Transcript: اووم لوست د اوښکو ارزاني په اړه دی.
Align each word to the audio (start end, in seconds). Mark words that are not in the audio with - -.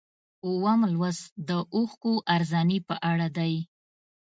اووم 0.45 0.79
لوست 0.93 1.25
د 1.49 1.49
اوښکو 1.75 2.11
ارزاني 2.35 2.79
په 2.87 2.95
اړه 3.11 3.27
دی. 3.37 3.53